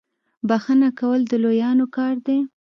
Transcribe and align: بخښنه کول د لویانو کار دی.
بخښنه 0.47 0.89
کول 0.99 1.21
د 1.27 1.33
لویانو 1.43 1.85
کار 1.95 2.15
دی. 2.27 2.39